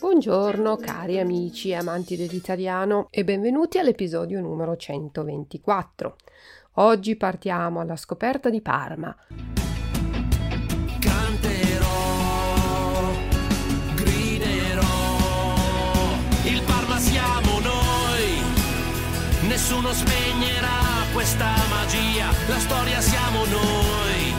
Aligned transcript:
Buongiorno 0.00 0.76
cari 0.76 1.18
amici 1.18 1.70
e 1.70 1.76
amanti 1.76 2.16
dell'italiano 2.16 3.08
e 3.10 3.24
benvenuti 3.24 3.78
all'episodio 3.78 4.40
numero 4.40 4.76
124. 4.76 6.16
Oggi 6.74 7.16
partiamo 7.16 7.80
alla 7.80 7.96
scoperta 7.96 8.50
di 8.50 8.60
Parma. 8.60 9.16
Nessuno 19.42 19.92
spegnerà 19.92 21.04
questa 21.12 21.54
magia, 21.68 22.28
la 22.46 22.58
storia 22.58 23.00
siamo 23.00 23.44
noi, 23.46 24.34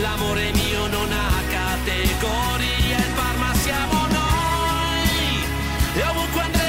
l'amore 0.00 0.52
mio 0.52 0.86
non 0.88 1.10
ha 1.12 1.30
categoria, 1.48 2.96
il 2.96 3.12
Parma 3.14 3.54
siamo 3.54 4.06
noi. 4.06 5.44
E 5.94 6.02
ovunque 6.02 6.40
andremo 6.42 6.67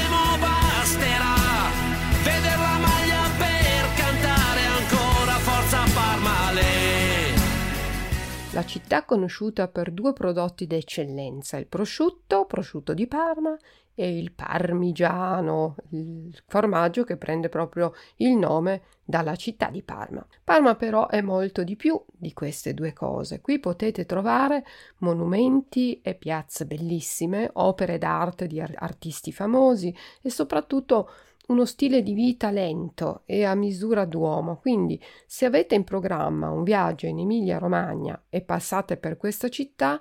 La 8.52 8.64
città 8.64 9.04
conosciuta 9.04 9.68
per 9.68 9.92
due 9.92 10.12
prodotti 10.12 10.66
d'eccellenza, 10.66 11.56
il 11.56 11.68
prosciutto, 11.68 12.46
prosciutto 12.46 12.94
di 12.94 13.06
Parma, 13.06 13.56
e 13.94 14.16
il 14.16 14.32
parmigiano, 14.32 15.76
il 15.90 16.36
formaggio 16.46 17.04
che 17.04 17.16
prende 17.16 17.48
proprio 17.48 17.92
il 18.16 18.34
nome 18.36 18.82
dalla 19.04 19.36
città 19.36 19.68
di 19.68 19.82
Parma. 19.82 20.26
Parma 20.42 20.74
però 20.74 21.06
è 21.06 21.20
molto 21.20 21.62
di 21.62 21.76
più 21.76 22.02
di 22.10 22.32
queste 22.32 22.74
due 22.74 22.92
cose. 22.92 23.40
Qui 23.40 23.60
potete 23.60 24.06
trovare 24.06 24.64
monumenti 24.98 26.00
e 26.00 26.14
piazze 26.14 26.66
bellissime, 26.66 27.50
opere 27.52 27.98
d'arte 27.98 28.46
di 28.46 28.58
artisti 28.58 29.32
famosi 29.32 29.94
e 30.22 30.30
soprattutto 30.30 31.10
uno 31.50 31.64
stile 31.64 32.02
di 32.02 32.14
vita 32.14 32.50
lento 32.50 33.22
e 33.26 33.44
a 33.44 33.54
misura 33.54 34.04
d'uomo. 34.04 34.56
Quindi, 34.56 35.00
se 35.26 35.44
avete 35.44 35.74
in 35.74 35.84
programma 35.84 36.50
un 36.50 36.62
viaggio 36.62 37.06
in 37.06 37.18
Emilia-Romagna 37.18 38.24
e 38.28 38.40
passate 38.40 38.96
per 38.96 39.16
questa 39.16 39.48
città, 39.48 40.00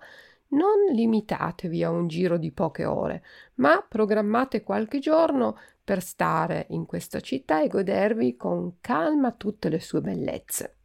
non 0.49 0.93
limitatevi 0.93 1.83
a 1.83 1.89
un 1.89 2.07
giro 2.07 2.37
di 2.37 2.51
poche 2.51 2.85
ore, 2.85 3.23
ma 3.55 3.85
programmate 3.87 4.63
qualche 4.63 4.99
giorno 4.99 5.57
per 5.83 6.01
stare 6.01 6.67
in 6.69 6.85
questa 6.85 7.19
città 7.19 7.61
e 7.61 7.67
godervi 7.67 8.35
con 8.35 8.77
calma 8.79 9.31
tutte 9.31 9.69
le 9.69 9.79
sue 9.79 10.01
bellezze. 10.01 10.75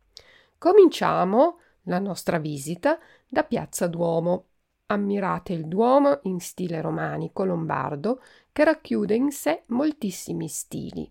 Cominciamo 0.57 1.59
la 1.83 1.99
nostra 1.99 2.39
visita 2.39 2.99
da 3.29 3.45
Piazza 3.45 3.87
Duomo. 3.87 4.47
Ammirate 4.87 5.55
il 5.55 5.67
Duomo 5.67 6.21
in 6.25 6.41
stile 6.41 6.83
romanico 6.83 7.45
lombardo 7.45 8.21
che 8.53 8.65
racchiude 8.65 9.15
in 9.15 9.31
sé 9.31 9.63
moltissimi 9.69 10.47
stili. 10.47 11.11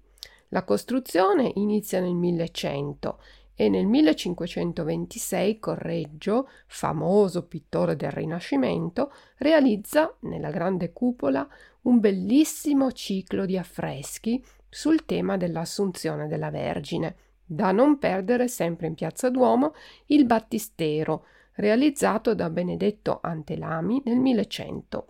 La 0.49 0.63
costruzione 0.63 1.51
inizia 1.55 1.99
nel 1.99 2.13
1100 2.13 3.19
e 3.55 3.69
nel 3.69 3.87
1526 3.87 5.57
Correggio, 5.57 6.49
famoso 6.67 7.47
pittore 7.47 7.95
del 7.95 8.11
Rinascimento, 8.11 9.11
realizza 9.37 10.15
nella 10.19 10.51
grande 10.51 10.93
cupola 10.93 11.47
un 11.81 11.99
bellissimo 11.99 12.91
ciclo 12.91 13.47
di 13.47 13.57
affreschi 13.57 14.43
sul 14.69 15.03
tema 15.05 15.35
dell'Assunzione 15.35 16.27
della 16.27 16.51
Vergine. 16.51 17.15
Da 17.43 17.71
non 17.71 17.97
perdere 17.97 18.47
sempre 18.47 18.85
in 18.85 18.93
Piazza 18.93 19.31
Duomo 19.31 19.73
il 20.07 20.25
battistero, 20.25 21.25
realizzato 21.55 22.33
da 22.33 22.49
Benedetto 22.49 23.19
Antelami 23.21 24.01
nel 24.05 24.17
1100. 24.17 25.07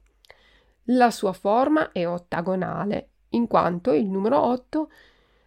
La 0.87 1.11
sua 1.11 1.33
forma 1.33 1.91
è 1.91 2.07
ottagonale, 2.07 3.09
in 3.29 3.47
quanto 3.47 3.93
il 3.93 4.05
numero 4.05 4.39
8 4.39 4.89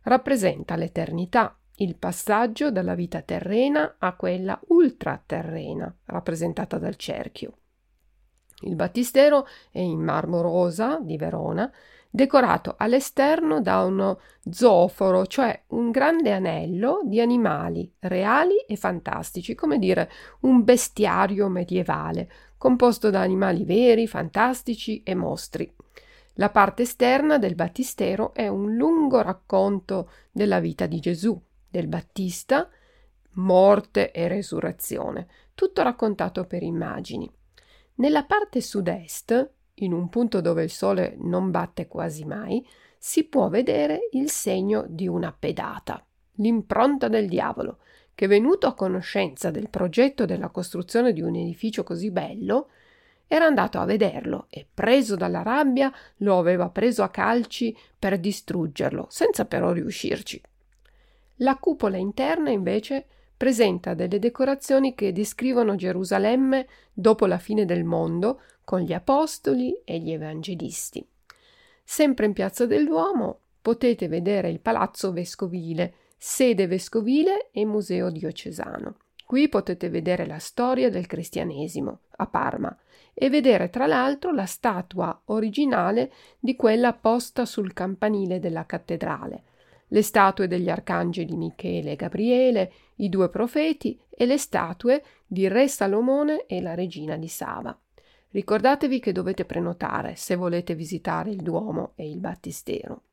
rappresenta 0.02 0.76
l'eternità 0.76 1.56
il 1.78 1.96
passaggio 1.96 2.70
dalla 2.70 2.94
vita 2.94 3.20
terrena 3.20 3.96
a 3.98 4.14
quella 4.14 4.58
ultraterrena, 4.68 5.94
rappresentata 6.06 6.78
dal 6.78 6.96
cerchio. 6.96 7.58
Il 8.60 8.74
battistero 8.76 9.46
è 9.70 9.80
in 9.80 10.00
marmo 10.00 10.40
rosa 10.40 10.98
di 11.00 11.18
Verona, 11.18 11.70
decorato 12.16 12.76
all'esterno 12.78 13.60
da 13.60 13.82
uno 13.82 14.20
zoforo, 14.50 15.26
cioè 15.26 15.64
un 15.68 15.90
grande 15.90 16.32
anello 16.32 17.02
di 17.04 17.20
animali 17.20 17.92
reali 18.00 18.56
e 18.66 18.74
fantastici, 18.76 19.54
come 19.54 19.78
dire 19.78 20.10
un 20.40 20.64
bestiario 20.64 21.48
medievale, 21.48 22.30
composto 22.56 23.10
da 23.10 23.20
animali 23.20 23.64
veri, 23.64 24.06
fantastici 24.06 25.02
e 25.02 25.14
mostri. 25.14 25.70
La 26.36 26.48
parte 26.48 26.82
esterna 26.82 27.36
del 27.36 27.54
battistero 27.54 28.32
è 28.32 28.48
un 28.48 28.74
lungo 28.76 29.20
racconto 29.20 30.10
della 30.32 30.58
vita 30.58 30.86
di 30.86 31.00
Gesù, 31.00 31.38
del 31.68 31.86
Battista, 31.86 32.66
morte 33.32 34.10
e 34.10 34.26
resurrezione, 34.26 35.28
tutto 35.54 35.82
raccontato 35.82 36.46
per 36.46 36.62
immagini. 36.62 37.30
Nella 37.96 38.24
parte 38.24 38.62
sud-est, 38.62 39.50
in 39.76 39.92
un 39.92 40.08
punto 40.08 40.40
dove 40.40 40.62
il 40.62 40.70
sole 40.70 41.16
non 41.18 41.50
batte 41.50 41.88
quasi 41.88 42.24
mai, 42.24 42.66
si 42.98 43.24
può 43.24 43.48
vedere 43.48 44.08
il 44.12 44.30
segno 44.30 44.84
di 44.88 45.06
una 45.06 45.34
pedata, 45.36 46.04
l'impronta 46.36 47.08
del 47.08 47.28
diavolo, 47.28 47.78
che 48.14 48.26
venuto 48.26 48.66
a 48.66 48.74
conoscenza 48.74 49.50
del 49.50 49.68
progetto 49.68 50.24
della 50.24 50.48
costruzione 50.48 51.12
di 51.12 51.20
un 51.20 51.36
edificio 51.36 51.84
così 51.84 52.10
bello, 52.10 52.68
era 53.26 53.44
andato 53.44 53.78
a 53.78 53.84
vederlo 53.84 54.46
e, 54.48 54.66
preso 54.72 55.16
dalla 55.16 55.42
rabbia, 55.42 55.92
lo 56.18 56.38
aveva 56.38 56.70
preso 56.70 57.02
a 57.02 57.10
calci 57.10 57.76
per 57.98 58.18
distruggerlo, 58.18 59.06
senza 59.10 59.44
però 59.44 59.72
riuscirci. 59.72 60.40
La 61.40 61.56
cupola 61.56 61.98
interna 61.98 62.50
invece 62.50 63.04
presenta 63.36 63.92
delle 63.92 64.18
decorazioni 64.18 64.94
che 64.94 65.12
descrivono 65.12 65.74
Gerusalemme 65.74 66.66
dopo 66.92 67.26
la 67.26 67.38
fine 67.38 67.66
del 67.66 67.84
mondo 67.84 68.40
con 68.66 68.80
gli 68.80 68.92
apostoli 68.92 69.80
e 69.84 70.00
gli 70.00 70.10
evangelisti. 70.10 71.06
Sempre 71.84 72.26
in 72.26 72.32
Piazza 72.32 72.66
del 72.66 72.84
Duomo 72.84 73.38
potete 73.62 74.08
vedere 74.08 74.50
il 74.50 74.58
Palazzo 74.58 75.12
Vescovile, 75.12 75.94
sede 76.18 76.66
vescovile 76.66 77.50
e 77.52 77.64
museo 77.64 78.10
diocesano. 78.10 78.96
Qui 79.24 79.48
potete 79.48 79.88
vedere 79.88 80.26
la 80.26 80.40
storia 80.40 80.90
del 80.90 81.06
cristianesimo 81.06 82.00
a 82.16 82.26
Parma 82.26 82.76
e 83.14 83.30
vedere 83.30 83.70
tra 83.70 83.86
l'altro 83.86 84.32
la 84.32 84.46
statua 84.46 85.16
originale 85.26 86.12
di 86.40 86.56
quella 86.56 86.92
posta 86.92 87.44
sul 87.44 87.72
campanile 87.72 88.40
della 88.40 88.66
cattedrale, 88.66 89.42
le 89.86 90.02
statue 90.02 90.48
degli 90.48 90.68
arcangeli 90.68 91.36
Michele 91.36 91.92
e 91.92 91.96
Gabriele, 91.96 92.72
i 92.96 93.08
due 93.08 93.28
profeti 93.28 93.96
e 94.10 94.26
le 94.26 94.38
statue 94.38 95.04
di 95.24 95.46
Re 95.46 95.68
Salomone 95.68 96.46
e 96.46 96.60
la 96.60 96.74
regina 96.74 97.16
di 97.16 97.28
Sava. 97.28 97.78
Ricordatevi 98.36 99.00
che 99.00 99.12
dovete 99.12 99.46
prenotare 99.46 100.14
se 100.14 100.36
volete 100.36 100.74
visitare 100.74 101.30
il 101.30 101.40
Duomo 101.40 101.92
e 101.94 102.06
il 102.06 102.18
Battistero. 102.18 103.04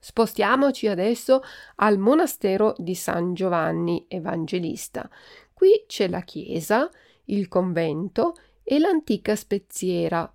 Spostiamoci 0.00 0.86
adesso 0.86 1.42
al 1.76 1.98
monastero 1.98 2.74
di 2.78 2.94
San 2.94 3.34
Giovanni 3.34 4.06
Evangelista. 4.08 5.10
Qui 5.52 5.84
c'è 5.86 6.08
la 6.08 6.22
chiesa, 6.22 6.88
il 7.24 7.48
convento 7.48 8.36
e 8.62 8.78
l'antica 8.78 9.36
speziera 9.36 10.32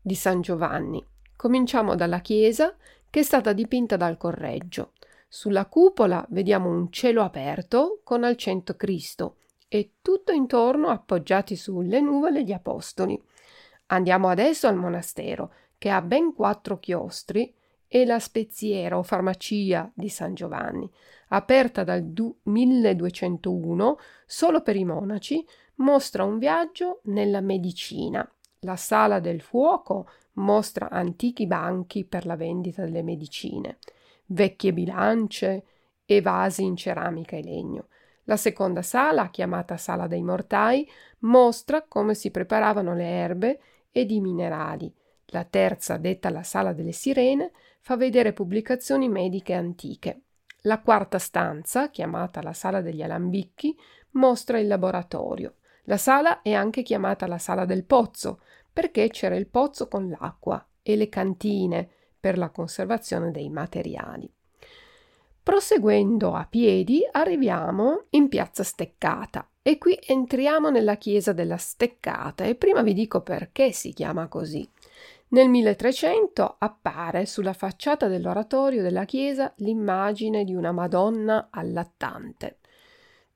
di 0.00 0.14
San 0.14 0.40
Giovanni. 0.40 1.04
Cominciamo 1.34 1.96
dalla 1.96 2.20
chiesa 2.20 2.76
che 3.10 3.18
è 3.18 3.24
stata 3.24 3.52
dipinta 3.52 3.96
dal 3.96 4.16
Correggio. 4.16 4.92
Sulla 5.26 5.66
cupola 5.66 6.24
vediamo 6.30 6.70
un 6.70 6.92
cielo 6.92 7.22
aperto 7.22 8.02
con 8.04 8.22
al 8.22 8.36
centro 8.36 8.76
Cristo 8.76 9.38
e 9.68 9.94
tutto 10.02 10.32
intorno 10.32 10.88
appoggiati 10.88 11.56
sulle 11.56 12.00
nuvole 12.00 12.44
gli 12.44 12.52
apostoli. 12.52 13.20
Andiamo 13.86 14.28
adesso 14.28 14.66
al 14.66 14.76
monastero, 14.76 15.52
che 15.78 15.90
ha 15.90 16.00
ben 16.02 16.34
quattro 16.34 16.78
chiostri, 16.78 17.54
e 17.88 18.04
la 18.04 18.18
speziera 18.18 18.98
o 18.98 19.02
farmacia 19.02 19.90
di 19.94 20.08
San 20.08 20.34
Giovanni, 20.34 20.90
aperta 21.28 21.84
dal 21.84 22.04
1201 22.42 23.98
solo 24.26 24.60
per 24.62 24.76
i 24.76 24.84
monaci, 24.84 25.46
mostra 25.76 26.24
un 26.24 26.38
viaggio 26.38 27.00
nella 27.04 27.40
medicina. 27.40 28.28
La 28.60 28.76
sala 28.76 29.20
del 29.20 29.40
fuoco 29.40 30.08
mostra 30.34 30.90
antichi 30.90 31.46
banchi 31.46 32.04
per 32.04 32.26
la 32.26 32.36
vendita 32.36 32.82
delle 32.82 33.02
medicine, 33.02 33.78
vecchie 34.26 34.72
bilance 34.72 35.64
e 36.04 36.20
vasi 36.20 36.64
in 36.64 36.76
ceramica 36.76 37.36
e 37.36 37.42
legno. 37.42 37.86
La 38.28 38.36
seconda 38.36 38.82
sala, 38.82 39.30
chiamata 39.30 39.76
Sala 39.76 40.06
dei 40.06 40.22
Mortai, 40.22 40.88
mostra 41.20 41.82
come 41.82 42.14
si 42.14 42.30
preparavano 42.30 42.94
le 42.94 43.08
erbe 43.08 43.60
ed 43.90 44.10
i 44.10 44.20
minerali. 44.20 44.92
La 45.26 45.44
terza, 45.44 45.96
detta 45.96 46.30
la 46.30 46.42
Sala 46.42 46.72
delle 46.72 46.92
Sirene, 46.92 47.52
fa 47.80 47.96
vedere 47.96 48.32
pubblicazioni 48.32 49.08
mediche 49.08 49.54
antiche. 49.54 50.22
La 50.62 50.80
quarta 50.80 51.18
stanza, 51.18 51.90
chiamata 51.90 52.42
la 52.42 52.52
Sala 52.52 52.80
degli 52.80 53.02
Alambicchi, 53.02 53.76
mostra 54.12 54.58
il 54.58 54.66
laboratorio. 54.66 55.54
La 55.84 55.96
sala 55.96 56.42
è 56.42 56.52
anche 56.52 56.82
chiamata 56.82 57.28
la 57.28 57.38
Sala 57.38 57.64
del 57.64 57.84
Pozzo, 57.84 58.40
perché 58.72 59.08
c'era 59.08 59.36
il 59.36 59.46
pozzo 59.46 59.86
con 59.86 60.08
l'acqua 60.08 60.66
e 60.82 60.96
le 60.96 61.08
cantine 61.08 61.88
per 62.18 62.36
la 62.38 62.50
conservazione 62.50 63.30
dei 63.30 63.48
materiali. 63.48 64.30
Proseguendo 65.46 66.34
a 66.34 66.44
piedi 66.44 67.06
arriviamo 67.08 68.06
in 68.10 68.26
piazza 68.26 68.64
Steccata 68.64 69.48
e 69.62 69.78
qui 69.78 69.96
entriamo 70.04 70.70
nella 70.70 70.96
chiesa 70.96 71.32
della 71.32 71.56
Steccata 71.56 72.42
e 72.42 72.56
prima 72.56 72.82
vi 72.82 72.92
dico 72.92 73.20
perché 73.20 73.70
si 73.70 73.92
chiama 73.92 74.26
così. 74.26 74.68
Nel 75.28 75.48
1300 75.48 76.56
appare 76.58 77.26
sulla 77.26 77.52
facciata 77.52 78.08
dell'oratorio 78.08 78.82
della 78.82 79.04
chiesa 79.04 79.54
l'immagine 79.58 80.42
di 80.42 80.52
una 80.52 80.72
Madonna 80.72 81.46
allattante. 81.52 82.58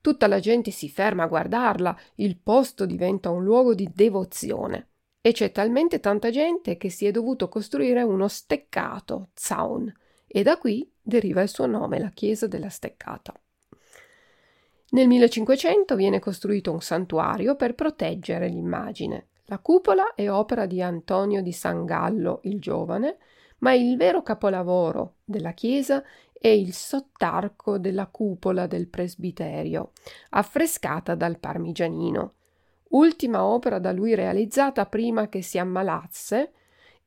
Tutta 0.01 0.27
la 0.27 0.41
gente 0.41 0.73
si 0.73 0.89
ferma 0.89 1.23
a 1.23 1.29
guardarla, 1.29 1.97
il 2.17 2.39
posto 2.39 2.87
diventa 2.87 3.31
un 3.31 3.45
luogo 3.45 3.73
di 3.73 3.89
devozione 3.95 4.89
e 5.21 5.31
c'è 5.31 5.53
talmente 5.53 6.01
tanta 6.01 6.31
gente 6.31 6.77
che 6.77 6.91
si 6.91 7.07
è 7.07 7.13
dovuto 7.13 7.49
costruire 7.49 8.03
uno 8.03 8.27
steccato, 8.27 9.29
Zaun, 9.35 9.95
e 10.33 10.45
da 10.45 10.59
qui 10.59 10.89
deriva 11.03 11.43
il 11.43 11.49
suo 11.49 11.67
nome, 11.67 11.99
la 11.99 12.11
chiesa 12.11 12.47
della 12.47 12.69
Steccata. 12.69 13.35
Nel 14.91 15.09
1500 15.09 15.97
viene 15.97 16.21
costruito 16.21 16.71
un 16.71 16.81
santuario 16.81 17.57
per 17.57 17.75
proteggere 17.75 18.49
l'immagine. 18.49 19.27
La 19.47 19.59
cupola 19.59 20.15
è 20.15 20.31
opera 20.31 20.67
di 20.67 20.81
Antonio 20.81 21.43
di 21.43 21.51
San 21.51 21.85
Gallo 21.85 22.41
il 22.45 22.61
Giovane, 22.61 23.19
ma 23.59 23.73
il 23.73 23.97
vero 23.97 24.23
capolavoro 24.23 25.17
della 25.25 25.53
chiesa 25.53 26.03
è 26.33 26.49
il 26.49 26.73
sottarco 26.73 27.79
della 27.79 28.07
cupola 28.07 28.69
del 28.69 28.87
presbiterio, 28.87 29.91
affrescata 30.31 31.17
dal 31.17 31.41
Parmigianino, 31.41 32.35
ultima 32.91 33.45
opera 33.45 33.81
da 33.81 33.91
lui 33.91 34.15
realizzata 34.15 34.87
prima 34.87 35.29
che 35.29 35.43
si 35.43 35.59
ammalasse 35.59 36.53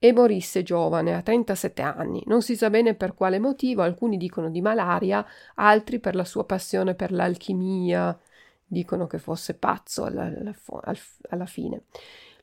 e 0.03 0.11
morisse 0.11 0.63
giovane, 0.63 1.15
a 1.15 1.21
37 1.21 1.81
anni. 1.81 2.21
Non 2.25 2.41
si 2.41 2.57
sa 2.57 2.69
bene 2.69 2.93
per 2.93 3.13
quale 3.13 3.39
motivo, 3.39 3.83
alcuni 3.83 4.17
dicono 4.17 4.49
di 4.49 4.59
malaria, 4.59 5.25
altri 5.55 6.01
per 6.01 6.13
la 6.13 6.25
sua 6.25 6.43
passione 6.43 6.93
per 6.93 7.13
l'alchimia, 7.13 8.19
dicono 8.65 9.07
che 9.07 9.17
fosse 9.17 9.53
pazzo 9.53 10.03
alla, 10.03 10.23
alla, 10.25 10.53
alla 11.29 11.45
fine. 11.45 11.83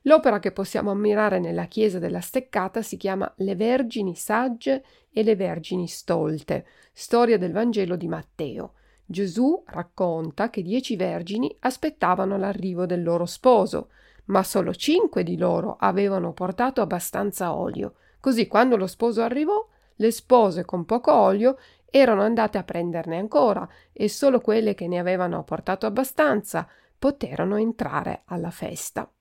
L'opera 0.05 0.39
che 0.39 0.51
possiamo 0.51 0.89
ammirare 0.89 1.37
nella 1.37 1.65
chiesa 1.65 1.99
della 1.99 2.19
Steccata 2.19 2.81
si 2.81 2.97
chiama 2.97 3.31
Le 3.37 3.55
Vergini 3.55 4.15
Sagge 4.15 4.83
e 5.11 5.21
le 5.21 5.35
Vergini 5.35 5.85
Stolte, 5.85 6.65
storia 6.91 7.37
del 7.37 7.51
Vangelo 7.51 7.95
di 7.95 8.07
Matteo. 8.07 8.73
Gesù 9.05 9.61
racconta 9.67 10.49
che 10.49 10.63
dieci 10.63 10.95
vergini 10.95 11.55
aspettavano 11.59 12.37
l'arrivo 12.37 12.87
del 12.87 13.03
loro 13.03 13.27
sposo, 13.27 13.89
ma 14.25 14.43
solo 14.43 14.73
cinque 14.73 15.23
di 15.23 15.37
loro 15.37 15.77
avevano 15.79 16.33
portato 16.33 16.81
abbastanza 16.81 17.55
olio. 17.55 17.95
Così 18.19 18.47
quando 18.47 18.77
lo 18.77 18.87
sposo 18.87 19.21
arrivò, 19.21 19.67
le 19.95 20.11
spose 20.11 20.65
con 20.65 20.85
poco 20.85 21.13
olio 21.13 21.57
erano 21.89 22.21
andate 22.21 22.57
a 22.57 22.63
prenderne 22.63 23.17
ancora 23.17 23.67
e 23.91 24.07
solo 24.07 24.39
quelle 24.39 24.73
che 24.73 24.87
ne 24.87 24.99
avevano 24.99 25.43
portato 25.43 25.85
abbastanza 25.85 26.67
poterono 26.97 27.57
entrare 27.57 28.21
alla 28.25 28.51
festa. 28.51 29.11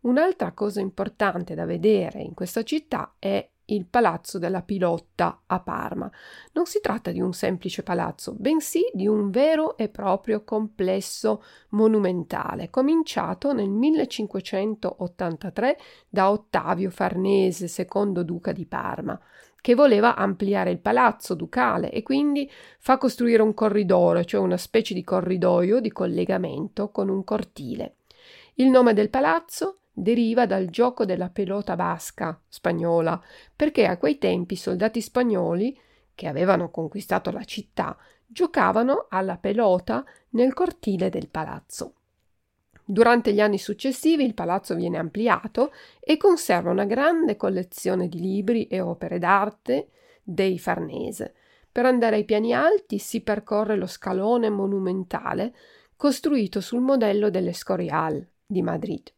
Un'altra 0.00 0.52
cosa 0.52 0.80
importante 0.80 1.54
da 1.54 1.64
vedere 1.64 2.20
in 2.20 2.34
questa 2.34 2.62
città 2.62 3.14
è 3.18 3.48
il 3.66 3.86
Palazzo 3.86 4.38
della 4.38 4.62
Pilotta 4.62 5.42
a 5.46 5.60
Parma. 5.60 6.10
Non 6.52 6.66
si 6.66 6.80
tratta 6.80 7.10
di 7.10 7.20
un 7.20 7.32
semplice 7.32 7.82
palazzo, 7.82 8.34
bensì 8.36 8.82
di 8.92 9.06
un 9.06 9.30
vero 9.30 9.76
e 9.76 9.88
proprio 9.88 10.44
complesso 10.44 11.42
monumentale, 11.70 12.70
cominciato 12.70 13.52
nel 13.52 13.70
1583 13.70 15.78
da 16.08 16.30
Ottavio 16.30 16.90
Farnese, 16.90 17.68
secondo 17.68 18.22
duca 18.22 18.52
di 18.52 18.66
Parma, 18.66 19.18
che 19.60 19.74
voleva 19.74 20.14
ampliare 20.14 20.70
il 20.70 20.78
palazzo 20.78 21.34
ducale 21.34 21.90
e 21.90 22.02
quindi 22.02 22.48
fa 22.78 22.98
costruire 22.98 23.42
un 23.42 23.52
corridoio, 23.52 24.24
cioè 24.24 24.40
una 24.40 24.56
specie 24.56 24.94
di 24.94 25.02
corridoio 25.02 25.80
di 25.80 25.90
collegamento 25.90 26.90
con 26.90 27.08
un 27.08 27.24
cortile. 27.24 27.96
Il 28.54 28.70
nome 28.70 28.94
del 28.94 29.10
palazzo 29.10 29.80
deriva 29.98 30.44
dal 30.44 30.66
gioco 30.66 31.06
della 31.06 31.30
pelota 31.30 31.74
basca 31.74 32.38
spagnola, 32.46 33.18
perché 33.54 33.86
a 33.86 33.96
quei 33.96 34.18
tempi 34.18 34.52
i 34.52 34.58
soldati 34.58 35.00
spagnoli, 35.00 35.78
che 36.14 36.26
avevano 36.26 36.70
conquistato 36.70 37.30
la 37.30 37.44
città, 37.44 37.96
giocavano 38.26 39.06
alla 39.08 39.38
pelota 39.38 40.04
nel 40.30 40.52
cortile 40.52 41.08
del 41.08 41.30
palazzo. 41.30 41.94
Durante 42.84 43.32
gli 43.32 43.40
anni 43.40 43.56
successivi 43.56 44.22
il 44.22 44.34
palazzo 44.34 44.74
viene 44.74 44.98
ampliato 44.98 45.72
e 45.98 46.18
conserva 46.18 46.70
una 46.70 46.84
grande 46.84 47.36
collezione 47.36 48.06
di 48.08 48.20
libri 48.20 48.66
e 48.66 48.80
opere 48.80 49.18
d'arte 49.18 49.88
dei 50.22 50.58
Farnese. 50.58 51.34
Per 51.72 51.86
andare 51.86 52.16
ai 52.16 52.24
piani 52.24 52.52
alti 52.52 52.98
si 52.98 53.22
percorre 53.22 53.76
lo 53.76 53.86
scalone 53.86 54.50
monumentale 54.50 55.54
costruito 55.96 56.60
sul 56.60 56.80
modello 56.80 57.30
dell'Escorial 57.30 58.24
di 58.46 58.60
Madrid. 58.60 59.10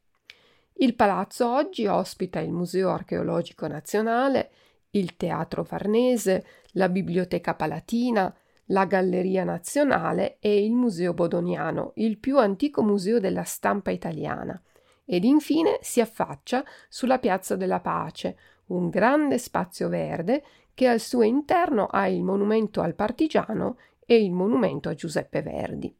Il 0.81 0.95
palazzo 0.95 1.53
oggi 1.53 1.89
ospita 1.89 2.39
il 2.39 2.53
Museo 2.53 2.91
archeologico 2.91 3.67
nazionale, 3.67 4.51
il 4.91 5.17
Teatro 5.17 5.65
Farnese, 5.65 6.47
la 6.75 6.89
Biblioteca 6.89 7.55
Palatina, 7.55 8.33
la 8.67 8.85
Galleria 8.85 9.43
Nazionale 9.43 10.37
e 10.39 10.65
il 10.65 10.75
Museo 10.75 11.15
Bodoniano, 11.15 11.95
il 11.97 12.19
più 12.19 12.39
antico 12.39 12.85
museo 12.85 13.19
della 13.19 13.43
stampa 13.43 13.91
italiana. 13.91 14.61
Ed 15.05 15.25
infine 15.25 15.79
si 15.81 16.01
affaccia 16.01 16.63
sulla 16.89 17.19
Piazza 17.19 17.57
della 17.57 17.81
Pace, 17.81 18.39
un 18.67 18.89
grande 18.89 19.39
spazio 19.39 19.89
verde 19.89 20.45
che 20.75 20.87
al 20.87 21.01
suo 21.01 21.23
interno 21.23 21.87
ha 21.87 22.07
il 22.07 22.23
monumento 22.23 22.83
al 22.83 22.95
partigiano 22.95 23.79
e 24.07 24.23
il 24.23 24.31
monumento 24.31 24.89
a 24.89 24.95
Giuseppe 24.95 25.43
Verdi. 25.43 25.93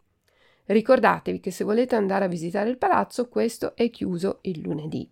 Ricordatevi 0.69 1.41
che 1.41 1.51
se 1.51 1.65
volete 1.65 1.95
andare 1.95 2.27
a 2.27 2.29
visitare 2.29 2.69
il 2.69 2.77
palazzo, 2.77 3.29
questo 3.29 3.75
è 3.75 3.89
chiuso 3.89 4.41
il 4.43 4.61
lunedì. 4.61 5.11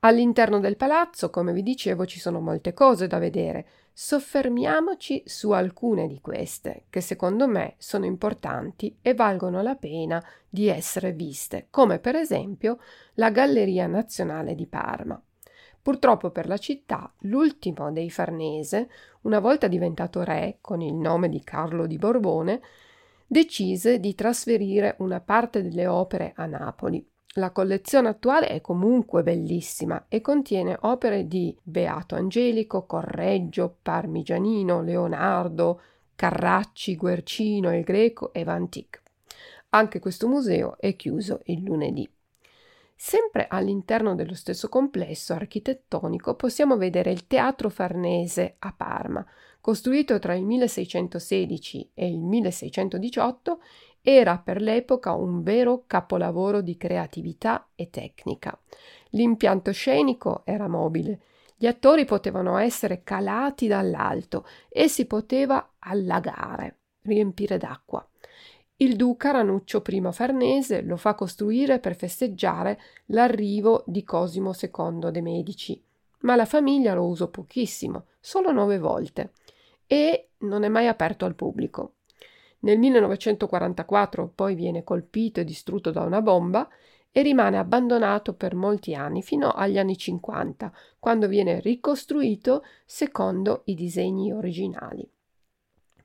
All'interno 0.00 0.60
del 0.60 0.76
palazzo, 0.76 1.28
come 1.28 1.52
vi 1.52 1.64
dicevo, 1.64 2.06
ci 2.06 2.20
sono 2.20 2.38
molte 2.38 2.72
cose 2.72 3.08
da 3.08 3.18
vedere. 3.18 3.66
Soffermiamoci 3.92 5.24
su 5.26 5.50
alcune 5.50 6.06
di 6.06 6.20
queste, 6.20 6.84
che 6.88 7.00
secondo 7.00 7.48
me 7.48 7.74
sono 7.78 8.04
importanti 8.04 8.96
e 9.02 9.12
valgono 9.14 9.60
la 9.60 9.74
pena 9.74 10.24
di 10.48 10.68
essere 10.68 11.12
viste, 11.12 11.66
come 11.70 11.98
per 11.98 12.14
esempio 12.14 12.78
la 13.14 13.30
Galleria 13.30 13.88
Nazionale 13.88 14.54
di 14.54 14.68
Parma. 14.68 15.20
Purtroppo 15.82 16.30
per 16.30 16.46
la 16.46 16.58
città, 16.58 17.12
l'ultimo 17.22 17.90
dei 17.90 18.08
Farnese, 18.08 18.88
una 19.22 19.40
volta 19.40 19.66
diventato 19.66 20.22
re 20.22 20.58
con 20.60 20.80
il 20.80 20.94
nome 20.94 21.28
di 21.28 21.42
Carlo 21.42 21.86
di 21.86 21.98
Borbone, 21.98 22.60
decise 23.32 24.00
di 24.00 24.16
trasferire 24.16 24.96
una 24.98 25.20
parte 25.20 25.62
delle 25.62 25.86
opere 25.86 26.32
a 26.34 26.46
Napoli. 26.46 27.08
La 27.34 27.52
collezione 27.52 28.08
attuale 28.08 28.48
è 28.48 28.60
comunque 28.60 29.22
bellissima 29.22 30.06
e 30.08 30.20
contiene 30.20 30.76
opere 30.80 31.28
di 31.28 31.56
Beato 31.62 32.16
Angelico, 32.16 32.86
Correggio, 32.86 33.76
Parmigianino, 33.82 34.82
Leonardo, 34.82 35.80
Carracci, 36.16 36.96
Guercino, 36.96 37.72
il 37.72 37.84
Greco 37.84 38.32
e 38.32 38.42
Van 38.42 38.66
Dyck. 38.68 39.00
Anche 39.68 40.00
questo 40.00 40.26
museo 40.26 40.76
è 40.76 40.96
chiuso 40.96 41.42
il 41.44 41.62
lunedì. 41.62 42.10
Sempre 42.96 43.46
all'interno 43.48 44.16
dello 44.16 44.34
stesso 44.34 44.68
complesso 44.68 45.34
architettonico 45.34 46.34
possiamo 46.34 46.76
vedere 46.76 47.12
il 47.12 47.28
Teatro 47.28 47.68
Farnese 47.68 48.56
a 48.58 48.74
Parma, 48.76 49.24
costruito 49.60 50.18
tra 50.18 50.34
il 50.34 50.44
1616 50.44 51.90
e 51.94 52.08
il 52.08 52.18
1618, 52.18 53.60
era 54.02 54.38
per 54.38 54.60
l'epoca 54.60 55.12
un 55.12 55.42
vero 55.42 55.84
capolavoro 55.86 56.62
di 56.62 56.76
creatività 56.76 57.68
e 57.74 57.90
tecnica. 57.90 58.58
L'impianto 59.10 59.72
scenico 59.72 60.42
era 60.44 60.68
mobile, 60.68 61.20
gli 61.56 61.66
attori 61.66 62.06
potevano 62.06 62.56
essere 62.56 63.02
calati 63.02 63.66
dall'alto 63.66 64.46
e 64.70 64.88
si 64.88 65.04
poteva 65.04 65.74
allagare, 65.80 66.78
riempire 67.02 67.58
d'acqua. 67.58 68.06
Il 68.76 68.96
duca 68.96 69.32
Ranuccio 69.32 69.82
I 69.86 70.08
Farnese 70.10 70.80
lo 70.80 70.96
fa 70.96 71.14
costruire 71.14 71.78
per 71.80 71.96
festeggiare 71.96 72.80
l'arrivo 73.06 73.84
di 73.86 74.02
Cosimo 74.04 74.52
II 74.58 75.10
de' 75.10 75.20
Medici, 75.20 75.84
ma 76.20 76.36
la 76.36 76.44
famiglia 76.44 76.94
lo 76.94 77.06
usò 77.06 77.28
pochissimo, 77.28 78.06
solo 78.20 78.52
nove 78.52 78.78
volte 78.78 79.32
e 79.86 80.30
non 80.38 80.62
è 80.62 80.68
mai 80.68 80.86
aperto 80.86 81.24
al 81.24 81.34
pubblico. 81.34 81.94
Nel 82.60 82.78
1944 82.78 84.32
poi 84.34 84.54
viene 84.54 84.84
colpito 84.84 85.40
e 85.40 85.44
distrutto 85.44 85.90
da 85.90 86.02
una 86.02 86.20
bomba 86.20 86.68
e 87.10 87.22
rimane 87.22 87.58
abbandonato 87.58 88.34
per 88.34 88.54
molti 88.54 88.94
anni, 88.94 89.22
fino 89.22 89.48
agli 89.48 89.78
anni 89.78 89.96
50, 89.96 90.72
quando 90.98 91.26
viene 91.26 91.60
ricostruito 91.60 92.64
secondo 92.84 93.62
i 93.64 93.74
disegni 93.74 94.32
originali. 94.32 95.08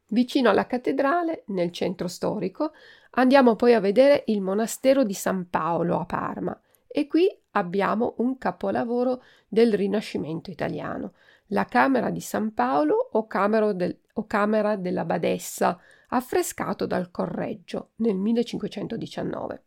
Vicino 0.10 0.50
alla 0.50 0.66
cattedrale, 0.66 1.44
nel 1.48 1.72
centro 1.72 2.08
storico, 2.08 2.72
andiamo 3.12 3.56
poi 3.56 3.74
a 3.74 3.80
vedere 3.80 4.24
il 4.28 4.42
monastero 4.42 5.04
di 5.04 5.14
San 5.14 5.50
Paolo 5.50 6.00
a 6.00 6.06
Parma 6.06 6.60
e 6.88 7.08
qui 7.08 7.28
abbiamo 7.56 8.16
un 8.18 8.38
capolavoro 8.38 9.24
del 9.48 9.74
Rinascimento 9.74 10.52
italiano, 10.52 11.14
la 11.48 11.66
Camera 11.66 12.10
di 12.10 12.22
San 12.22 12.54
Paolo 12.54 13.10
o, 13.12 13.28
del, 13.74 13.98
o 14.14 14.26
Camera 14.26 14.76
della 14.76 15.06
Badessa, 15.06 15.80
affrescato 16.10 16.86
dal 16.86 17.12
Correggio 17.12 17.92
nel 17.98 18.16
1519. 18.16 19.64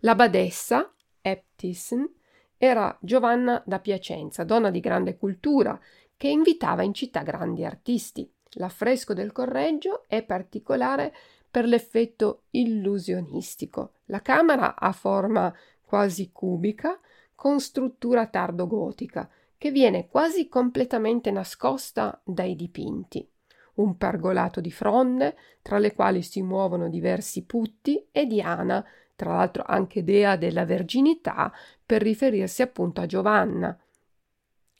La 0.00 0.14
badessa, 0.14 0.92
Eptisen, 1.20 2.08
era 2.56 2.96
Giovanna 3.00 3.62
da 3.64 3.78
Piacenza, 3.78 4.44
donna 4.44 4.70
di 4.70 4.80
grande 4.80 5.16
cultura, 5.16 5.78
che 6.16 6.28
invitava 6.28 6.82
in 6.82 6.94
città 6.94 7.22
grandi 7.22 7.64
artisti. 7.64 8.30
L'affresco 8.54 9.14
del 9.14 9.32
Correggio 9.32 10.04
è 10.06 10.22
particolare 10.22 11.12
per 11.50 11.66
l'effetto 11.66 12.44
illusionistico. 12.50 13.94
La 14.06 14.22
camera 14.22 14.76
ha 14.76 14.92
forma 14.92 15.52
quasi 15.92 16.30
cubica, 16.32 16.98
con 17.42 17.58
struttura 17.58 18.28
tardo-gotica, 18.28 19.28
che 19.58 19.72
viene 19.72 20.06
quasi 20.06 20.48
completamente 20.48 21.32
nascosta 21.32 22.20
dai 22.22 22.54
dipinti. 22.54 23.28
Un 23.74 23.96
pergolato 23.96 24.60
di 24.60 24.70
fronde, 24.70 25.36
tra 25.60 25.78
le 25.78 25.92
quali 25.92 26.22
si 26.22 26.40
muovono 26.40 26.88
diversi 26.88 27.44
putti, 27.44 28.06
e 28.12 28.26
Diana, 28.26 28.86
tra 29.16 29.34
l'altro 29.34 29.64
anche 29.66 30.04
dea 30.04 30.36
della 30.36 30.64
verginità, 30.64 31.52
per 31.84 32.00
riferirsi 32.00 32.62
appunto 32.62 33.00
a 33.00 33.06
Giovanna, 33.06 33.76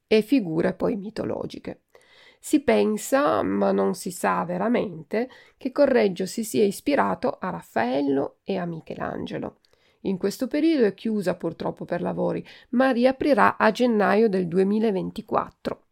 e 0.07 0.23
figure 0.23 0.73
poi 0.73 0.95
mitologiche. 0.95 1.87
Si 2.39 2.61
pensa, 2.61 3.43
ma 3.43 3.73
non 3.73 3.97
si 3.97 4.13
sa 4.13 4.45
veramente, 4.45 5.29
che 5.57 5.73
Correggio 5.73 6.27
si 6.27 6.45
sia 6.45 6.63
ispirato 6.63 7.39
a 7.41 7.51
Raffaello 7.51 8.37
e 8.45 8.57
a 8.57 8.67
Michelangelo. 8.67 9.62
In 10.03 10.19
questo 10.19 10.49
periodo 10.49 10.85
è 10.85 10.95
chiusa 10.95 11.35
purtroppo 11.35 11.85
per 11.85 12.03
lavori, 12.03 12.45
ma 12.71 12.91
riaprirà 12.91 13.57
a 13.57 13.71
gennaio 13.71 14.29
del 14.29 14.49
2024. 14.49 15.83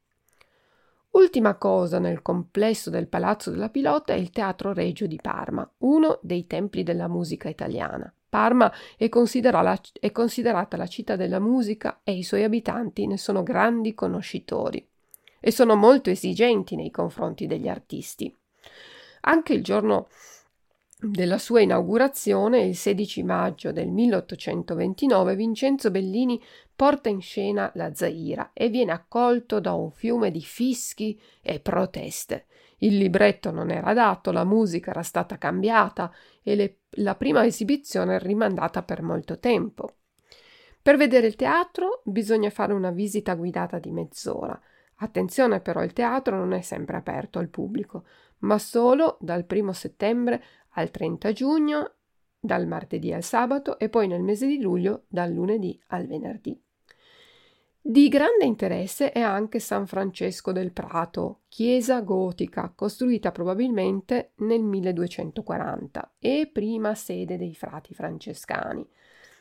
Ultima 1.12 1.56
cosa 1.56 1.98
nel 1.98 2.22
complesso 2.22 2.88
del 2.88 3.08
Palazzo 3.08 3.50
della 3.50 3.68
Pilota 3.68 4.12
è 4.12 4.16
il 4.16 4.30
Teatro 4.30 4.72
Regio 4.72 5.06
di 5.06 5.18
Parma, 5.20 5.68
uno 5.78 6.18
dei 6.22 6.46
templi 6.46 6.82
della 6.82 7.08
musica 7.08 7.48
italiana. 7.48 8.12
Parma 8.28 8.72
è, 8.96 9.08
è 9.08 10.12
considerata 10.12 10.76
la 10.76 10.86
città 10.86 11.16
della 11.16 11.40
musica 11.40 12.00
e 12.04 12.12
i 12.12 12.22
suoi 12.22 12.44
abitanti 12.44 13.08
ne 13.08 13.18
sono 13.18 13.42
grandi 13.42 13.92
conoscitori 13.92 14.88
e 15.40 15.50
sono 15.50 15.74
molto 15.74 16.10
esigenti 16.10 16.76
nei 16.76 16.92
confronti 16.92 17.48
degli 17.48 17.66
artisti. 17.66 18.32
Anche 19.22 19.52
il 19.52 19.64
giorno 19.64 20.06
della 21.02 21.38
sua 21.38 21.62
inaugurazione, 21.62 22.60
il 22.60 22.76
16 22.76 23.22
maggio 23.22 23.72
del 23.72 23.88
1829, 23.88 25.34
Vincenzo 25.34 25.90
Bellini 25.90 26.40
porta 26.76 27.08
in 27.08 27.22
scena 27.22 27.70
la 27.74 27.94
Zaira 27.94 28.50
e 28.52 28.68
viene 28.68 28.92
accolto 28.92 29.60
da 29.60 29.72
un 29.72 29.90
fiume 29.90 30.30
di 30.30 30.42
fischi 30.42 31.18
e 31.40 31.58
proteste. 31.60 32.46
Il 32.78 32.98
libretto 32.98 33.50
non 33.50 33.70
era 33.70 33.88
adatto, 33.88 34.30
la 34.30 34.44
musica 34.44 34.90
era 34.90 35.02
stata 35.02 35.38
cambiata 35.38 36.12
e 36.42 36.54
le, 36.54 36.76
la 36.90 37.14
prima 37.14 37.46
esibizione 37.46 38.18
rimandata 38.18 38.82
per 38.82 39.02
molto 39.02 39.38
tempo. 39.38 39.94
Per 40.82 40.96
vedere 40.96 41.26
il 41.26 41.36
teatro 41.36 42.02
bisogna 42.04 42.50
fare 42.50 42.72
una 42.72 42.90
visita 42.90 43.34
guidata 43.34 43.78
di 43.78 43.90
mezz'ora. 43.90 44.58
Attenzione 44.96 45.60
però, 45.60 45.82
il 45.82 45.94
teatro 45.94 46.36
non 46.36 46.52
è 46.52 46.60
sempre 46.60 46.96
aperto 46.96 47.38
al 47.38 47.48
pubblico, 47.48 48.04
ma 48.40 48.58
solo 48.58 49.16
dal 49.20 49.44
1 49.48 49.72
settembre 49.72 50.42
al 50.70 50.90
30 50.90 51.32
giugno, 51.32 51.94
dal 52.38 52.66
martedì 52.66 53.12
al 53.12 53.22
sabato 53.22 53.78
e 53.78 53.88
poi 53.88 54.06
nel 54.06 54.22
mese 54.22 54.46
di 54.46 54.60
luglio 54.60 55.04
dal 55.08 55.30
lunedì 55.30 55.78
al 55.88 56.06
venerdì. 56.06 56.58
Di 57.82 58.08
grande 58.08 58.44
interesse 58.44 59.10
è 59.10 59.20
anche 59.20 59.58
San 59.58 59.86
Francesco 59.86 60.52
del 60.52 60.70
Prato, 60.70 61.40
chiesa 61.48 62.00
gotica 62.02 62.70
costruita 62.74 63.32
probabilmente 63.32 64.32
nel 64.36 64.62
1240 64.62 66.14
e 66.18 66.50
prima 66.52 66.94
sede 66.94 67.38
dei 67.38 67.54
frati 67.54 67.94
francescani. 67.94 68.86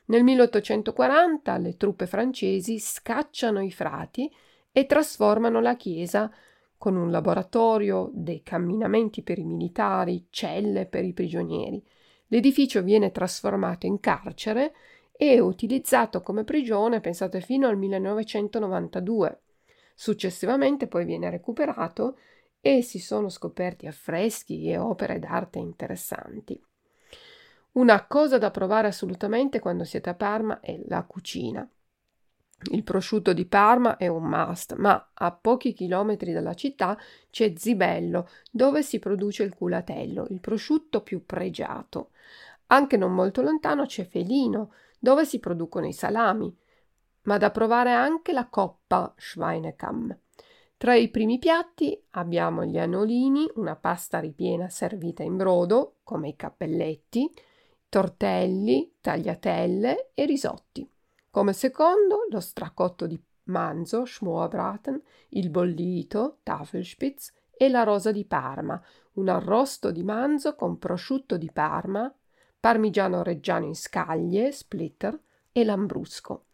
Nel 0.05 0.23
1840 0.23 1.57
le 1.57 1.75
truppe 1.75 2.07
francesi 2.07 2.79
scacciano 2.79 3.61
i 3.61 3.71
frati 3.71 4.31
e 4.71 4.85
trasformano 4.85 5.59
la 5.59 5.75
chiesa 5.75 6.31
con 6.79 6.95
un 6.95 7.11
laboratorio, 7.11 8.09
dei 8.13 8.41
camminamenti 8.41 9.21
per 9.21 9.37
i 9.37 9.43
militari, 9.43 10.27
celle 10.29 10.85
per 10.85 11.03
i 11.03 11.13
prigionieri. 11.13 11.83
L'edificio 12.27 12.81
viene 12.81 13.11
trasformato 13.11 13.85
in 13.85 13.99
carcere 13.99 14.73
e 15.11 15.41
utilizzato 15.41 16.21
come 16.21 16.45
prigione, 16.45 17.01
pensate, 17.01 17.41
fino 17.41 17.67
al 17.67 17.77
1992. 17.77 19.41
Successivamente 19.93 20.87
poi 20.87 21.03
viene 21.03 21.29
recuperato 21.29 22.17
e 22.61 22.81
si 22.81 22.99
sono 22.99 23.27
scoperti 23.27 23.85
affreschi 23.85 24.69
e 24.69 24.77
opere 24.77 25.19
d'arte 25.19 25.59
interessanti. 25.59 26.63
Una 27.73 28.05
cosa 28.05 28.37
da 28.37 28.51
provare 28.51 28.87
assolutamente 28.87 29.59
quando 29.59 29.83
siete 29.83 30.09
a 30.09 30.15
Parma 30.15 30.61
è 30.61 30.79
la 30.87 31.03
cucina. 31.03 31.69
Il 32.71 32.83
prosciutto 32.83 33.31
di 33.31 33.45
Parma 33.45 33.95
è 33.95 34.07
un 34.07 34.23
must, 34.23 34.75
ma 34.75 35.11
a 35.13 35.31
pochi 35.31 35.73
chilometri 35.73 36.33
dalla 36.33 36.53
città 36.53 36.97
c'è 37.29 37.53
Zibello, 37.55 38.27
dove 38.51 38.83
si 38.83 38.99
produce 38.99 39.43
il 39.43 39.55
culatello, 39.55 40.27
il 40.29 40.41
prosciutto 40.41 41.01
più 41.01 41.25
pregiato. 41.25 42.11
Anche 42.67 42.97
non 42.97 43.13
molto 43.13 43.41
lontano 43.41 43.85
c'è 43.85 44.05
Felino, 44.05 44.73
dove 44.99 45.25
si 45.25 45.39
producono 45.39 45.87
i 45.87 45.93
salami, 45.93 46.53
ma 47.23 47.37
da 47.37 47.49
provare 47.49 47.93
anche 47.93 48.33
la 48.33 48.47
coppa 48.47 49.13
Schweinekam. 49.15 50.17
Tra 50.75 50.95
i 50.95 51.09
primi 51.09 51.39
piatti 51.39 52.01
abbiamo 52.11 52.65
gli 52.65 52.77
anolini, 52.77 53.49
una 53.55 53.75
pasta 53.75 54.19
ripiena 54.19 54.69
servita 54.69 55.23
in 55.23 55.37
brodo, 55.37 55.97
come 56.03 56.29
i 56.29 56.35
cappelletti, 56.35 57.29
tortelli, 57.87 58.95
tagliatelle 59.01 60.11
e 60.13 60.25
risotti. 60.25 60.89
Come 61.31 61.53
secondo, 61.53 62.25
lo 62.29 62.39
stracotto 62.39 63.05
di 63.05 63.21
manzo, 63.43 64.03
Schmoerbraten, 64.03 65.01
il 65.29 65.49
bollito, 65.49 66.39
Tafelspitz 66.41 67.33
e 67.55 67.69
la 67.69 67.83
rosa 67.83 68.11
di 68.11 68.25
Parma, 68.25 68.81
un 69.13 69.29
arrosto 69.29 69.91
di 69.91 70.03
manzo 70.03 70.55
con 70.55 70.79
prosciutto 70.79 71.37
di 71.37 71.51
Parma, 71.51 72.11
parmigiano 72.59 73.21
reggiano 73.21 73.65
in 73.65 73.75
scaglie, 73.75 74.51
splitter 74.51 75.19
e 75.51 75.63
lambrusco. 75.63 76.45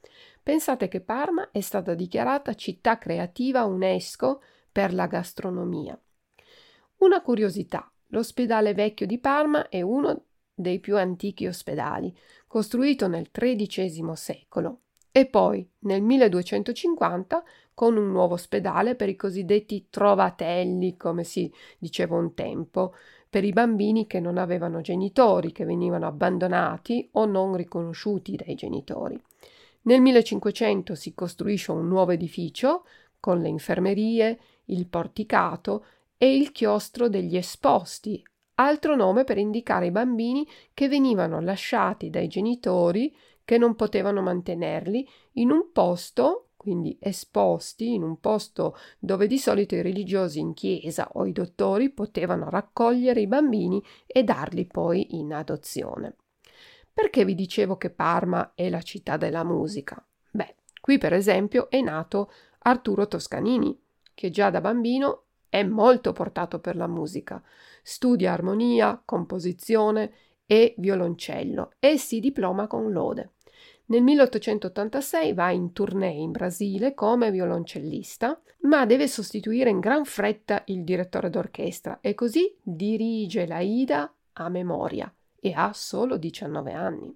Pensate 0.43 0.89
che 0.89 0.99
Parma 0.99 1.51
è 1.51 1.61
stata 1.61 1.93
dichiarata 1.93 2.53
città 2.53 2.97
creativa 2.97 3.63
UNESCO 3.63 4.41
per 4.71 4.93
la 4.93 5.07
gastronomia. 5.07 5.97
Una 6.97 7.21
curiosità, 7.21 7.89
l'ospedale 8.07 8.73
vecchio 8.73 9.05
di 9.05 9.19
Parma 9.19 9.69
è 9.69 9.81
uno 9.81 10.24
dei 10.55 10.79
più 10.79 10.97
antichi 10.97 11.45
ospedali, 11.45 12.15
costruito 12.47 13.07
nel 13.07 13.29
XIII 13.29 14.15
secolo, 14.15 14.79
e 15.11 15.27
poi 15.27 15.67
nel 15.79 16.01
1250 16.01 17.43
con 17.73 17.97
un 17.97 18.11
nuovo 18.11 18.33
ospedale 18.33 18.95
per 18.95 19.09
i 19.09 19.15
cosiddetti 19.15 19.87
trovatelli, 19.89 20.97
come 20.97 21.23
si 21.23 21.51
diceva 21.77 22.15
un 22.15 22.33
tempo, 22.33 22.93
per 23.29 23.43
i 23.43 23.51
bambini 23.51 24.07
che 24.07 24.21
non 24.21 24.37
avevano 24.37 24.81
genitori, 24.81 25.51
che 25.51 25.65
venivano 25.65 26.07
abbandonati 26.07 27.09
o 27.13 27.25
non 27.25 27.55
riconosciuti 27.55 28.35
dai 28.35 28.55
genitori. 28.55 29.21
Nel 29.83 30.01
1500 30.01 30.95
si 30.95 31.13
costruisce 31.13 31.71
un 31.71 31.87
nuovo 31.87 32.11
edificio 32.11 32.85
con 33.19 33.41
le 33.41 33.49
infermerie, 33.49 34.39
il 34.65 34.87
porticato 34.87 35.85
e 36.17 36.35
il 36.35 36.51
chiostro 36.51 37.09
degli 37.09 37.35
esposti, 37.35 38.23
altro 38.55 38.95
nome 38.95 39.23
per 39.23 39.37
indicare 39.37 39.87
i 39.87 39.91
bambini 39.91 40.47
che 40.73 40.87
venivano 40.87 41.39
lasciati 41.39 42.09
dai 42.09 42.27
genitori 42.27 43.15
che 43.43 43.57
non 43.57 43.75
potevano 43.75 44.21
mantenerli 44.21 45.07
in 45.33 45.51
un 45.51 45.71
posto, 45.71 46.49
quindi 46.57 46.97
esposti 46.99 47.93
in 47.93 48.01
un 48.01 48.19
posto 48.19 48.75
dove 48.97 49.27
di 49.27 49.37
solito 49.37 49.75
i 49.75 49.81
religiosi 49.81 50.39
in 50.39 50.53
chiesa 50.53 51.09
o 51.13 51.25
i 51.25 51.31
dottori 51.31 51.91
potevano 51.91 52.49
raccogliere 52.49 53.21
i 53.21 53.27
bambini 53.27 53.83
e 54.07 54.23
darli 54.23 54.65
poi 54.65 55.17
in 55.17 55.33
adozione. 55.33 56.15
Perché 56.91 57.25
vi 57.25 57.35
dicevo 57.35 57.77
che 57.77 57.91
Parma 57.91 58.53
è 58.55 58.69
la 58.69 58.81
città 58.81 59.17
della 59.17 59.43
musica? 59.43 60.03
Beh, 60.31 60.55
qui 60.81 60.97
per 60.97 61.13
esempio 61.13 61.69
è 61.69 61.81
nato 61.81 62.31
Arturo 62.59 63.07
Toscanini, 63.07 63.79
che 64.15 64.31
già 64.31 64.49
da 64.49 64.61
bambino 64.61 65.25
è 65.49 65.61
molto 65.61 66.13
portato 66.13 66.59
per 66.59 66.75
la 66.75 66.87
musica. 66.87 67.43
Studia 67.87 68.31
armonia, 68.31 68.99
composizione 69.05 70.11
e 70.47 70.73
violoncello 70.79 71.73
e 71.77 71.99
si 71.99 72.19
diploma 72.19 72.65
con 72.65 72.91
lode. 72.91 73.33
Nel 73.85 74.01
1886 74.01 75.33
va 75.33 75.51
in 75.51 75.71
tournée 75.71 76.15
in 76.15 76.31
Brasile 76.31 76.95
come 76.95 77.29
violoncellista, 77.29 78.41
ma 78.61 78.87
deve 78.87 79.07
sostituire 79.07 79.69
in 79.69 79.79
gran 79.79 80.03
fretta 80.03 80.63
il 80.65 80.83
direttore 80.83 81.29
d'orchestra 81.29 81.99
e 82.01 82.15
così 82.15 82.57
dirige 82.63 83.45
la 83.45 83.59
Ida 83.59 84.11
a 84.33 84.49
memoria 84.49 85.13
e 85.39 85.53
ha 85.55 85.71
solo 85.71 86.17
19 86.17 86.73
anni. 86.73 87.15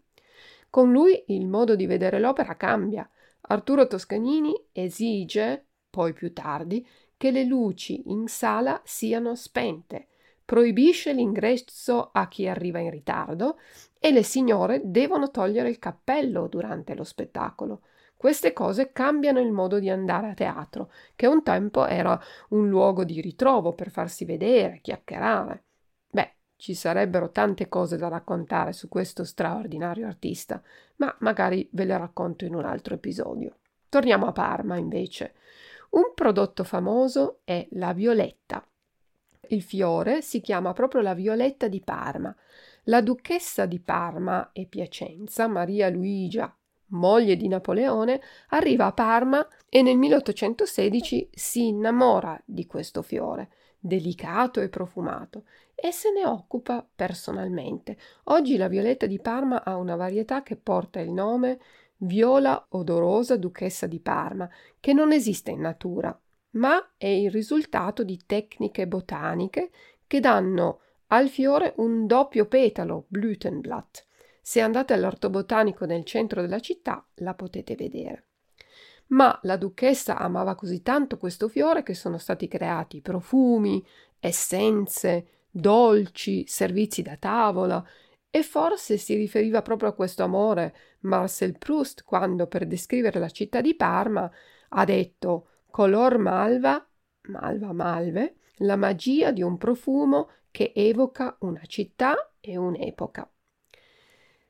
Con 0.70 0.92
lui 0.92 1.24
il 1.30 1.48
modo 1.48 1.76
di 1.76 1.88
vedere 1.88 2.20
l'opera 2.20 2.56
cambia. 2.56 3.10
Arturo 3.42 3.88
Toscanini 3.88 4.54
esige, 4.72 5.66
poi 5.90 6.14
più 6.14 6.32
tardi, 6.32 6.88
che 7.18 7.32
le 7.32 7.44
luci 7.44 8.12
in 8.12 8.28
sala 8.28 8.80
siano 8.86 9.34
spente, 9.34 10.10
proibisce 10.50 11.14
l'ingresso 11.14 12.10
a 12.12 12.28
chi 12.28 12.48
arriva 12.48 12.80
in 12.80 12.90
ritardo 12.90 13.60
e 14.00 14.10
le 14.10 14.24
signore 14.24 14.82
devono 14.84 15.30
togliere 15.30 15.70
il 15.70 15.78
cappello 15.78 16.48
durante 16.48 16.96
lo 16.96 17.04
spettacolo. 17.04 17.82
Queste 18.18 18.52
cose 18.52 18.92
cambiano 18.92 19.40
il 19.40 19.52
modo 19.52 19.78
di 19.78 19.92
andare 19.92 20.32
a 20.32 20.34
teatro, 20.34 20.92
che 21.16 21.28
un 21.28 21.44
tempo 21.44 21.86
era 21.86 22.20
un 22.50 22.68
luogo 22.68 23.04
di 23.04 23.22
ritrovo 23.22 23.74
per 23.74 23.92
farsi 23.92 24.26
vedere, 24.26 24.80
chiacchierare. 24.82 25.66
Beh, 26.10 26.34
ci 26.56 26.74
sarebbero 26.74 27.30
tante 27.30 27.70
cose 27.70 27.98
da 27.98 28.08
raccontare 28.08 28.74
su 28.74 28.90
questo 28.90 29.24
straordinario 29.26 30.08
artista, 30.08 30.60
ma 30.96 31.16
magari 31.20 31.70
ve 31.74 31.86
le 31.86 31.96
racconto 31.96 32.46
in 32.46 32.56
un 32.56 32.66
altro 32.66 32.96
episodio. 32.96 33.58
Torniamo 33.88 34.26
a 34.26 34.32
Parma, 34.32 34.78
invece. 34.78 35.36
Un 35.92 36.14
prodotto 36.16 36.64
famoso 36.64 37.42
è 37.44 37.68
la 37.74 37.94
violetta. 37.94 38.64
Il 39.48 39.64
fiore 39.64 40.22
si 40.22 40.42
chiama 40.42 40.74
proprio 40.74 41.02
la 41.02 41.14
violetta 41.14 41.68
di 41.68 41.82
Parma. 41.82 42.36
La 42.84 43.02
duchessa 43.02 43.66
di 43.66 43.80
Parma 43.80 44.52
e 44.52 44.66
Piacenza, 44.68 45.48
Maria 45.48 45.90
Luigia, 45.90 46.56
moglie 46.88 47.36
di 47.36 47.48
Napoleone, 47.48 48.22
arriva 48.50 48.86
a 48.86 48.94
Parma 48.94 49.48
e 49.68 49.82
nel 49.82 49.98
1816 49.98 51.30
si 51.34 51.68
innamora 51.68 52.40
di 52.46 52.68
questo 52.68 53.02
fiore, 53.02 53.50
delicato 53.80 54.62
e 54.62 54.70
profumato, 54.70 55.46
e 55.74 55.92
se 55.92 56.12
ne 56.12 56.26
occupa 56.26 56.88
personalmente. 56.96 57.98
Oggi 58.26 58.56
la 58.58 58.68
violetta 58.68 59.08
di 59.08 59.20
Parma 59.20 59.64
ha 59.64 59.78
una 59.78 59.96
varietà 59.96 60.44
che 60.44 60.58
porta 60.58 61.00
il 61.00 61.12
nome 61.12 61.60
Viola 62.02 62.68
odorosa 62.70 63.36
duchessa 63.36 63.88
di 63.88 64.00
Parma, 64.00 64.50
che 64.80 64.94
non 64.94 65.12
esiste 65.12 65.52
in 65.52 65.62
natura, 65.62 66.18
ma 66.52 66.94
è 66.98 67.08
il 67.08 67.32
risultato 67.32 68.04
di 68.04 68.20
tecniche 68.26 68.88
botaniche 68.88 69.70
che 70.08 70.20
danno 70.20 70.82
al 71.08 71.30
fiore 71.30 71.74
un 71.78 72.08
doppio 72.08 72.46
petalo, 72.46 73.06
Blütenblatt. 73.08 74.06
Se 74.42 74.62
andate 74.62 74.94
all'orto 74.94 75.30
botanico 75.30 75.86
nel 75.86 76.04
centro 76.04 76.42
della 76.42 76.60
città 76.60 77.06
la 77.16 77.34
potete 77.34 77.76
vedere. 77.76 78.26
Ma 79.08 79.38
la 79.44 79.58
duchessa 79.58 80.18
amava 80.18 80.56
così 80.56 80.82
tanto 80.82 81.18
questo 81.18 81.48
fiore 81.48 81.84
che 81.84 81.94
sono 81.94 82.18
stati 82.18 82.48
creati 82.48 83.02
profumi, 83.02 83.84
essenze, 84.20 85.28
dolci, 85.50 86.46
servizi 86.48 87.02
da 87.02 87.16
tavola 87.18 87.84
e 88.30 88.44
forse 88.44 88.98
si 88.98 89.16
riferiva 89.16 89.64
proprio 89.64 89.90
a 89.90 89.94
questo 89.94 90.24
amore 90.24 90.76
Marcel 91.02 91.58
Proust 91.58 92.04
quando 92.04 92.46
per 92.46 92.68
descrivere 92.68 93.20
la 93.20 93.30
città 93.30 93.62
di 93.62 93.76
Parma 93.76 94.32
ha 94.70 94.86
detto 94.86 95.48
color 95.70 96.18
malva, 96.18 96.86
malva 97.24 97.74
malve, 97.74 98.36
la 98.58 98.76
magia 98.76 99.32
di 99.32 99.42
un 99.42 99.58
profumo 99.58 100.30
che 100.52 100.72
evoca 100.76 101.38
una 101.42 101.64
città 101.66 102.32
e 102.40 102.58
un'epoca. 102.58 103.30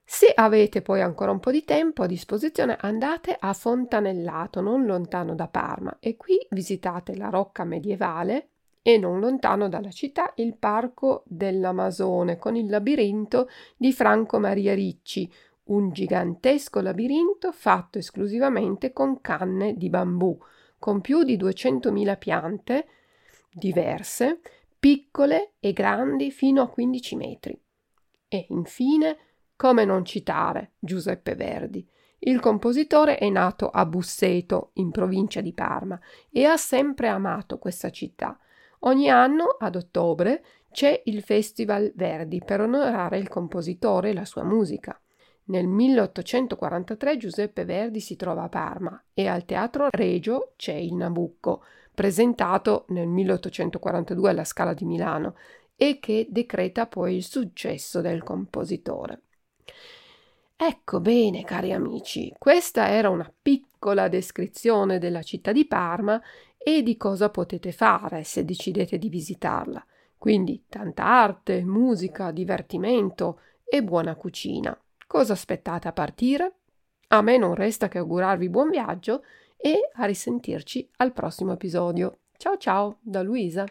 Se 0.03 0.31
avete 0.33 0.81
poi 0.81 1.01
ancora 1.01 1.29
un 1.31 1.39
po' 1.39 1.51
di 1.51 1.63
tempo 1.63 2.01
a 2.01 2.07
disposizione, 2.07 2.75
andate 2.79 3.35
a 3.39 3.53
Fontanellato, 3.53 4.59
non 4.59 4.85
lontano 4.85 5.35
da 5.35 5.47
Parma, 5.47 5.97
e 5.99 6.17
qui 6.17 6.39
visitate 6.49 7.15
la 7.15 7.29
rocca 7.29 7.63
medievale 7.63 8.49
e 8.81 8.97
non 8.97 9.19
lontano 9.19 9.69
dalla 9.69 9.91
città 9.91 10.33
il 10.37 10.57
Parco 10.57 11.23
dell'Amazone 11.27 12.37
con 12.37 12.55
il 12.55 12.67
labirinto 12.69 13.49
di 13.77 13.93
Franco 13.93 14.39
Maria 14.39 14.73
Ricci, 14.73 15.31
un 15.65 15.91
gigantesco 15.91 16.81
labirinto 16.81 17.51
fatto 17.51 17.99
esclusivamente 17.99 18.91
con 18.91 19.21
canne 19.21 19.75
di 19.75 19.89
bambù, 19.89 20.35
con 20.79 21.01
più 21.01 21.23
di 21.23 21.37
200.000 21.37 22.17
piante 22.17 22.87
diverse, 23.51 24.39
piccole 24.79 25.53
e 25.59 25.73
grandi 25.73 26.31
fino 26.31 26.61
a 26.61 26.69
15 26.69 27.15
metri. 27.15 27.61
E 28.27 28.45
infine, 28.49 29.17
come 29.55 29.85
non 29.85 30.05
citare 30.05 30.71
Giuseppe 30.79 31.35
Verdi, 31.35 31.87
il 32.19 32.39
compositore 32.39 33.17
è 33.17 33.29
nato 33.29 33.69
a 33.69 33.85
Busseto, 33.85 34.71
in 34.73 34.91
provincia 34.91 35.41
di 35.41 35.53
Parma, 35.53 35.99
e 36.31 36.45
ha 36.45 36.57
sempre 36.57 37.07
amato 37.07 37.59
questa 37.59 37.89
città 37.89 38.37
Ogni 38.83 39.09
anno, 39.09 39.57
ad 39.59 39.75
ottobre, 39.75 40.43
c'è 40.71 41.01
il 41.05 41.21
Festival 41.21 41.91
Verdi 41.95 42.41
per 42.43 42.61
onorare 42.61 43.17
il 43.17 43.27
compositore 43.27 44.11
e 44.11 44.13
la 44.13 44.23
sua 44.23 44.43
musica. 44.43 44.99
Nel 45.49 45.65
1843 45.65 47.17
Giuseppe 47.17 47.65
Verdi 47.65 47.99
si 47.99 48.15
trova 48.15 48.43
a 48.43 48.49
Parma 48.49 49.03
e 49.13 49.27
al 49.27 49.45
Teatro 49.45 49.87
Regio 49.89 50.53
c'è 50.55 50.73
il 50.73 50.93
Nabucco, 50.93 51.63
presentato 51.93 52.85
nel 52.89 53.07
1842 53.07 54.29
alla 54.29 54.43
Scala 54.43 54.75
di 54.75 54.85
Milano 54.85 55.35
e 55.75 55.97
che 55.99 56.27
decreta 56.29 56.85
poi 56.85 57.15
il 57.15 57.23
successo 57.23 57.99
del 57.99 58.21
compositore. 58.21 59.21
Ecco 60.55 60.99
bene, 60.99 61.43
cari 61.43 61.73
amici, 61.73 62.31
questa 62.37 62.89
era 62.89 63.09
una 63.09 63.31
piccola 63.41 64.07
descrizione 64.07 64.99
della 64.99 65.23
città 65.23 65.51
di 65.51 65.65
Parma 65.65 66.21
e 66.57 66.83
di 66.83 66.95
cosa 66.95 67.29
potete 67.29 67.71
fare 67.71 68.23
se 68.23 68.45
decidete 68.45 68.99
di 68.99 69.09
visitarla. 69.09 69.83
Quindi 70.15 70.65
tanta 70.69 71.05
arte, 71.05 71.63
musica, 71.63 72.29
divertimento 72.29 73.39
e 73.63 73.81
buona 73.83 74.15
cucina. 74.15 74.77
Cosa 75.11 75.33
aspettate 75.33 75.87
a 75.87 75.91
partire? 75.91 76.57
A 77.07 77.23
me 77.23 77.39
non 77.39 77.55
resta 77.55 77.87
che 77.87 77.97
augurarvi 77.97 78.47
buon 78.47 78.69
viaggio 78.69 79.23
e 79.57 79.89
a 79.91 80.05
risentirci 80.05 80.87
al 80.97 81.13
prossimo 81.13 81.53
episodio. 81.53 82.19
Ciao 82.37 82.57
ciao 82.57 82.99
da 83.01 83.23
Luisa. 83.23 83.65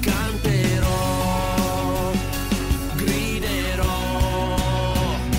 Canterò, 0.00 0.90
griderò, 2.96 3.86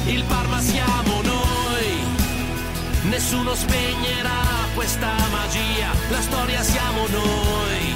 il 0.08 0.24
Parma 0.24 0.60
siamo 0.60 1.22
noi, 1.24 3.10
nessuno 3.10 3.54
spegnerà 3.54 4.72
questa 4.74 5.12
magia, 5.32 5.92
la 6.10 6.22
storia 6.22 6.62
siamo 6.62 7.08
noi. 7.08 7.94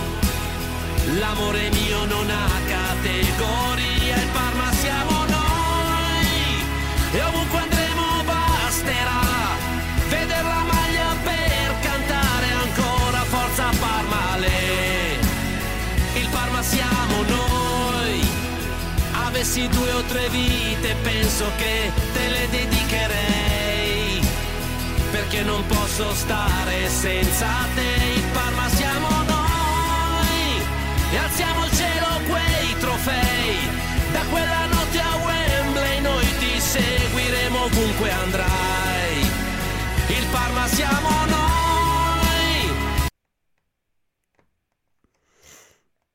L'amore 1.19 1.69
mio 1.69 2.03
non 2.03 2.29
ha 2.29 2.49
categoria, 2.67 4.21
il 4.21 4.29
Parma. 4.33 4.54
E 7.15 7.21
ovunque 7.23 7.59
andremo 7.59 8.23
basterà 8.25 9.21
vedere 10.09 10.41
la 10.41 10.63
maglia 10.73 11.15
per 11.23 11.79
cantare 11.79 12.47
ancora 12.51 13.23
forza 13.23 13.69
Parmale. 13.79 14.49
Il 16.15 16.27
Parma 16.27 16.61
siamo 16.61 17.15
noi. 17.25 18.19
Avessi 19.27 19.65
due 19.69 19.91
o 19.93 20.01
tre 20.03 20.27
vite 20.27 20.93
penso 21.03 21.45
che 21.55 21.89
te 22.11 22.27
le 22.27 22.49
dedicherei 22.49 24.19
perché 25.11 25.41
non 25.43 25.65
posso 25.67 26.13
stare 26.13 26.89
senza 26.89 27.47
te. 27.75 28.03
Il 28.13 28.25
Parma 28.33 28.67
siamo 28.67 29.07
noi 29.07 30.61
e 31.13 31.17
alziamo 31.17 31.63
il 31.63 31.71
cielo 31.77 32.07
quei 32.27 32.75
trofei. 32.77 33.69
Da 34.11 34.21
quella 34.29 34.65
notte 34.65 34.74
seguiremo 36.75 37.63
ovunque 37.63 38.11
andrai. 38.11 39.19
Il 40.07 40.25
Parma 40.31 40.67
siamo 40.67 41.09
noi. 41.27 41.44